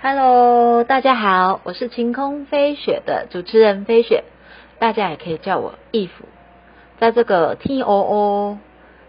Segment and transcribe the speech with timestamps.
[0.00, 4.22] Hello，大家好，我是晴空飞雪的主持人飞雪，
[4.78, 6.24] 大家也可以叫我义父。
[7.00, 8.58] 在这个天乌乌、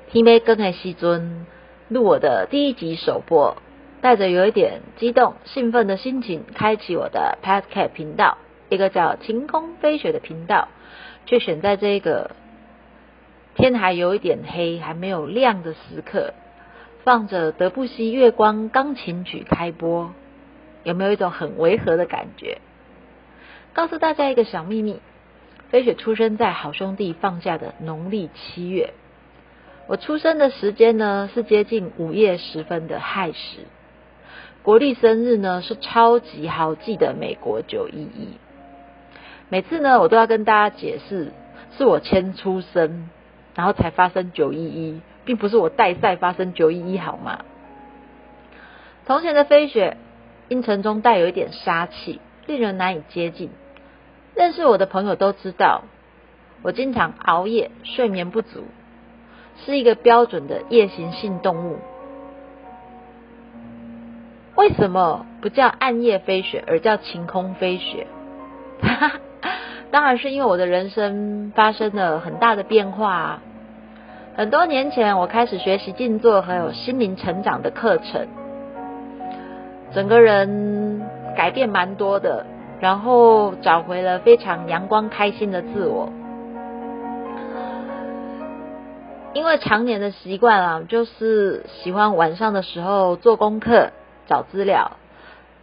[0.09, 1.45] 天没更的时阵，
[1.89, 3.57] 录我的第一集首播，
[4.01, 10.69] 带着有一点激动、兴奋的心情，开启我的 Podcast 频道，一个叫晴空飞雪的频道，
[11.27, 12.31] 却选在这个
[13.53, 16.33] 天还有一点黑、还没有亮的时刻，
[17.03, 20.11] 放着德布西《月光钢琴曲》开播。
[20.83, 22.59] 有没有一种很违和的感觉？
[23.73, 24.99] 告诉大家一个小秘密：
[25.69, 28.93] 飞雪出生在好兄弟放假的农历七月。
[29.87, 33.59] 我出生的时间呢是接近午夜时分的亥时。
[34.63, 38.37] 国历生日呢是超级好记的美国九一一。
[39.49, 41.31] 每次呢我都要跟大家解释，
[41.77, 43.09] 是我先出生，
[43.55, 47.45] 然后才发生九一一，并不是我带赛发生九一一，好吗？
[49.05, 49.97] 从前的飞雪。
[50.49, 53.49] 阴沉中带有一点杀气，令人难以接近。
[54.35, 55.83] 认识我的朋友都知道，
[56.61, 58.63] 我经常熬夜，睡眠不足，
[59.65, 61.77] 是一个标准的夜行性动物。
[64.55, 68.07] 为什么不叫暗夜飞雪，而叫晴空飞雪？
[69.91, 73.39] 当然是因为我的人生发生了很大的变化。
[74.35, 78.27] 很多年前，我开始学习静坐，还有心灵成长的课程。
[79.91, 81.01] 整个人
[81.35, 82.45] 改变蛮多的，
[82.79, 86.09] 然后找回了非常阳光开心的自我。
[89.33, 93.91] 因为常年的习惯啊，就是喜欢晚上的时候做功课、
[94.27, 94.93] 找资料。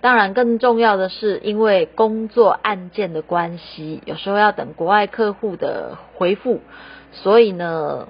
[0.00, 6.60] 当然，更重要的是，因为工作案件的关系，有时候要等国外客户的回复，
[7.10, 8.06] 所以呢，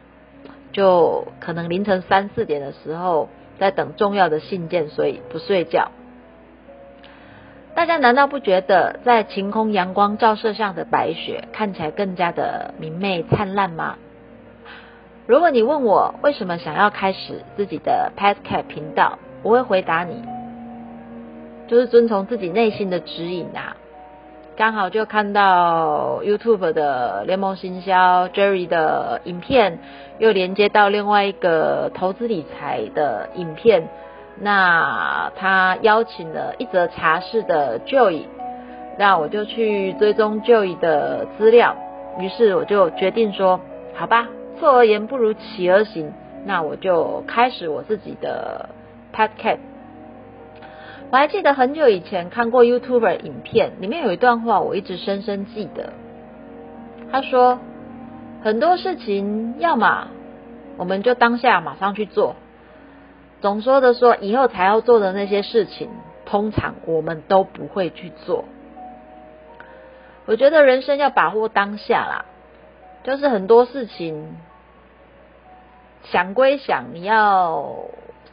[0.73, 5.91] 就可能凌晨三四点的时候在等重要的信件，所以不睡觉。
[7.77, 13.97] 大家难道不觉得在晴空阳光照射下的白雪看起来更加的明媚灿烂吗？
[15.27, 20.25] 如果你问我为什么想要开始自己的 Podcast 频道，我会回答你，
[21.69, 23.77] 就是遵从自己内心的指引啊。
[24.57, 29.81] 刚好就看到 YouTube 的联盟行销 Jerry 的影片，
[30.19, 33.87] 又连接到另外一个投资理财的影片。
[34.39, 38.25] 那他邀请了一则茶室的 Joy，
[38.99, 41.75] 那我就去追踪 Joy 的资料，
[42.19, 43.61] 于是我就决定说，
[43.95, 46.13] 好吧，错而言不如起而行，
[46.45, 48.69] 那我就开始我自己的
[49.15, 49.59] Podcast。
[51.11, 55.93] 我还记得很久以前看过 YouTuber 影片，里面有一段话我一直深深记得，
[57.11, 57.59] 他说
[58.43, 60.09] 很多事情，要么
[60.77, 62.37] 我们就当下马上去做。
[63.41, 65.91] 总说的说，以后才要做的那些事情，
[66.25, 68.45] 通常我们都不会去做。
[70.25, 72.25] 我觉得人生要把握当下啦，
[73.05, 74.37] 就是很多事情
[76.03, 77.77] 想归想，你要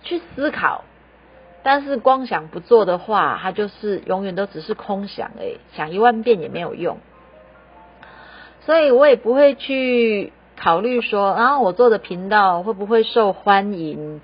[0.04, 0.86] 去思考，
[1.62, 6.98] 但是光想不做的话，它就是永远都只是空想诶，想一万遍也没有用。
[8.62, 14.22] 所以我也不会去考虑说，然后我做的频道会不会受欢迎。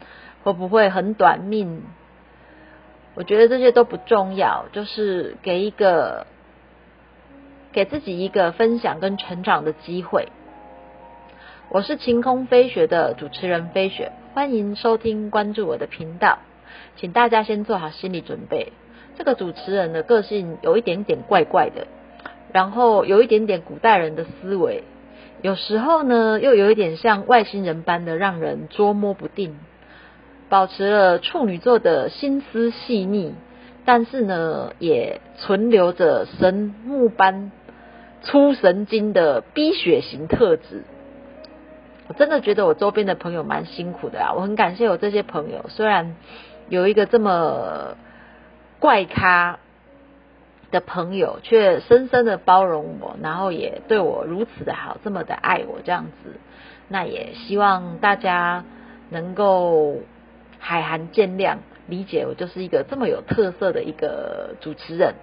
[0.49, 1.83] 会不会很短命？
[3.13, 6.25] 我觉得这些都不重要，就是给一个
[7.71, 10.29] 给自己一个分享跟成长的机会。
[11.69, 16.39] 我是晴空飞雪的主持人飞雪，欢迎收听关注我的频道，
[16.95, 18.73] 请大家先做好心理准备。
[19.19, 21.85] 这个主持人的个性有一点点怪怪的，
[22.51, 24.83] 然后有一点点古代人的思维，
[25.43, 29.55] 有时候呢又有一点像外星人般的让人捉摸不定。
[30.49, 33.35] 保持了处女座的心思细腻，
[33.85, 37.51] 但是呢，也存留着神木般
[38.23, 40.83] 粗神经的逼血型特质。
[42.07, 44.33] 我真的觉得我周边的朋友蛮辛苦的啊！
[44.33, 46.15] 我很感谢我这些朋友，虽然
[46.68, 47.95] 有一个这么
[48.79, 49.59] 怪咖
[50.71, 56.39] 的朋友，却深深的包容我，然后也对我如此的好，这么的爱我这样子。
[56.88, 58.65] 那也希望大家
[59.12, 59.97] 能够。
[60.69, 61.57] 海涵见谅，
[61.88, 65.16] 理解我就是一个这么有特色的一个主持人。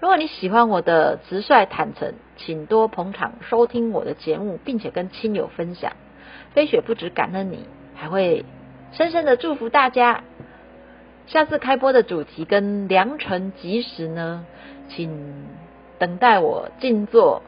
[0.00, 5.92] 如果你喜欢我的直率坦诚，请多捧场收听我的节目，并且跟亲友分享。
[6.52, 7.64] 飞雪不止感恩你，
[7.94, 8.44] 还会
[8.92, 10.24] 深深的祝福大家。
[11.26, 14.44] 下次开播的主题跟良辰吉时呢，
[14.90, 15.46] 请
[15.98, 17.40] 等待我静坐，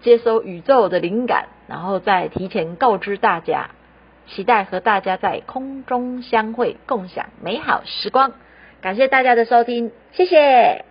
[0.00, 3.68] 接收宇宙的灵感，然后再提前告知大家。
[4.28, 8.32] 期待和大家在空中相会，共享美好时光。
[8.80, 10.87] 感谢大家的收听，谢谢。